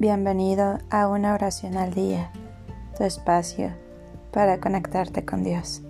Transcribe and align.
Bienvenido 0.00 0.78
a 0.88 1.08
una 1.08 1.34
oración 1.34 1.76
al 1.76 1.92
día, 1.92 2.32
tu 2.96 3.04
espacio 3.04 3.70
para 4.32 4.58
conectarte 4.58 5.26
con 5.26 5.44
Dios. 5.44 5.82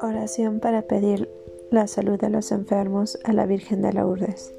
Oración 0.00 0.60
para 0.60 0.82
pedir 0.82 1.28
la 1.72 1.88
salud 1.88 2.20
de 2.20 2.30
los 2.30 2.52
enfermos 2.52 3.18
a 3.24 3.32
la 3.32 3.46
Virgen 3.46 3.82
de 3.82 3.94
Lourdes. 3.94 4.52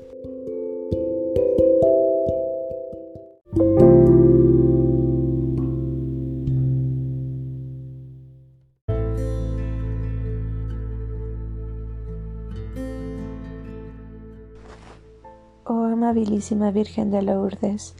Oh 15.67 15.85
amabilísima 15.85 16.69
Virgen 16.69 17.09
de 17.09 17.23
Lourdes, 17.23 17.95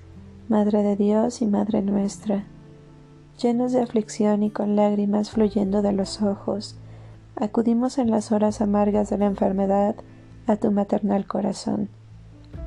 Madre 0.50 0.84
de 0.84 0.96
Dios 0.96 1.42
y 1.42 1.48
Madre 1.48 1.82
nuestra, 1.82 2.46
llenos 3.42 3.72
de 3.72 3.82
aflicción 3.82 4.44
y 4.44 4.52
con 4.52 4.76
lágrimas 4.76 5.32
fluyendo 5.32 5.82
de 5.82 5.92
los 5.92 6.22
ojos, 6.22 6.76
acudimos 7.36 7.98
en 7.98 8.12
las 8.12 8.32
horas 8.32 8.62
amargas 8.62 9.10
de 9.10 9.18
la 9.18 9.26
enfermedad 9.26 9.96
a 10.46 10.58
tu 10.58 10.70
maternal 10.70 11.26
corazón, 11.26 11.90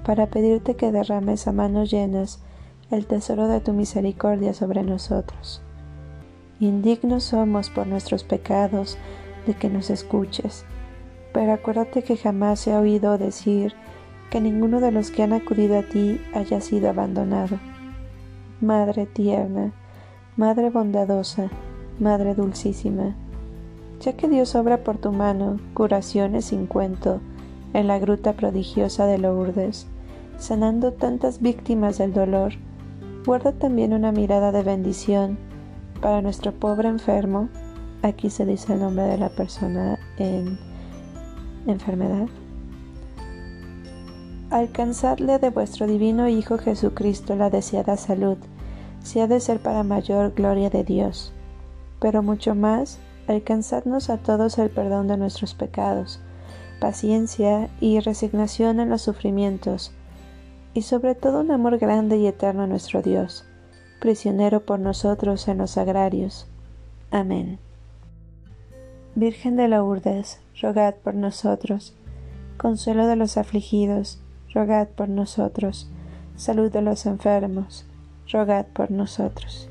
para 0.05 0.27
pedirte 0.27 0.75
que 0.75 0.91
derrames 0.91 1.47
a 1.47 1.53
manos 1.53 1.93
llenas 1.93 2.41
el 2.91 3.07
tesoro 3.07 3.47
de 3.47 3.61
tu 3.61 3.73
misericordia 3.75 4.53
sobre 4.53 4.83
nosotros. 4.83 5.63
Indignos 6.59 7.23
somos 7.23 7.71
por 7.71 7.87
nuestros 7.87 8.25
pecados 8.25 8.99
de 9.47 9.55
que 9.55 9.71
nos 9.71 9.91
escuches, 9.91 10.65
pero 11.33 11.53
acuérdate 11.53 12.03
que 12.03 12.17
jamás 12.17 12.67
he 12.67 12.77
oído 12.77 13.17
decir 13.17 13.77
que 14.31 14.41
ninguno 14.41 14.81
de 14.81 14.93
los 14.93 15.11
que 15.11 15.23
han 15.23 15.33
acudido 15.33 15.79
a 15.79 15.83
ti 15.83 16.21
haya 16.35 16.61
sido 16.61 16.91
abandonado. 16.91 17.59
Madre 18.61 19.07
tierna, 19.07 19.73
Madre 20.37 20.71
bondadosa, 20.71 21.49
Madre 21.99 22.35
dulcísima, 22.35 23.17
ya 24.01 24.13
que 24.15 24.29
Dios 24.29 24.55
obra 24.55 24.85
por 24.85 24.99
tu 24.99 25.13
mano 25.13 25.59
curaciones 25.75 26.47
sin 26.47 26.67
cuento 26.67 27.21
en 27.75 27.89
la 27.89 27.99
gruta 27.99 28.35
prodigiosa 28.35 29.07
de 29.07 29.19
Lourdes, 29.19 29.87
sanando 30.39 30.93
tantas 30.93 31.41
víctimas 31.41 31.99
del 31.99 32.13
dolor, 32.13 32.53
guarda 33.27 33.53
también 33.53 33.93
una 33.93 34.13
mirada 34.13 34.53
de 34.53 34.63
bendición 34.63 35.39
para 36.01 36.23
nuestro 36.23 36.53
pobre 36.53 36.89
enfermo. 36.89 37.49
Aquí 38.03 38.31
se 38.31 38.47
dice 38.47 38.75
el 38.75 38.81
nombre 38.81 39.05
de 39.05 39.19
la 39.19 39.29
persona 39.31 39.99
en 40.19 40.59
enfermedad 41.67 42.29
alcanzadle 44.51 45.39
de 45.39 45.51
vuestro 45.51 45.87
divino 45.87 46.27
Hijo 46.27 46.57
Jesucristo 46.57 47.37
la 47.37 47.51
deseada 47.51 47.97
salud, 47.97 48.39
si 49.03 49.21
ha 49.21 49.27
de 49.27 49.41
ser 49.41 49.61
para 49.61 49.83
mayor 49.83 50.33
gloria 50.35 50.71
de 50.71 50.85
Dios. 50.85 51.33
Pero 52.01 52.23
mucho 52.23 52.55
más, 52.55 52.99
alcanzadnos 53.27 54.09
a 54.09 54.19
todos 54.19 54.59
el 54.59 54.71
perdón 54.71 55.09
de 55.09 55.19
nuestros 55.19 55.55
pecados, 55.55 56.21
paciencia 56.81 57.69
y 57.81 58.01
resignación 58.01 58.81
en 58.81 58.89
los 58.89 59.03
sufrimientos, 59.03 59.93
y 60.73 60.83
sobre 60.83 61.15
todo 61.15 61.41
un 61.41 61.51
amor 61.51 61.79
grande 61.79 62.17
y 62.17 62.27
eterno 62.27 62.63
a 62.63 62.67
nuestro 62.67 63.03
Dios, 63.03 63.45
prisionero 64.01 64.65
por 64.65 64.79
nosotros 64.81 65.47
en 65.49 65.59
los 65.59 65.77
agrarios. 65.77 66.47
Amén. 67.11 67.59
Virgen 69.15 69.57
de 69.57 69.69
Lourdes, 69.69 70.41
rogad 70.63 70.95
por 70.95 71.15
nosotros, 71.15 71.95
consuelo 72.57 73.07
de 73.07 73.17
los 73.17 73.37
afligidos, 73.37 74.21
rogad 74.59 74.89
por 74.89 75.09
nosotros. 75.09 75.89
Salud 76.35 76.73
de 76.73 76.83
los 76.83 77.07
enfermos, 77.07 77.87
rogad 78.29 78.67
por 78.67 78.91
nosotros. 78.91 79.71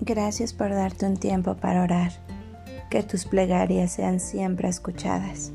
Gracias 0.00 0.52
por 0.52 0.68
darte 0.70 1.06
un 1.06 1.16
tiempo 1.16 1.56
para 1.56 1.82
orar. 1.82 2.12
Que 2.90 3.02
tus 3.02 3.24
plegarias 3.24 3.90
sean 3.92 4.20
siempre 4.20 4.68
escuchadas. 4.68 5.50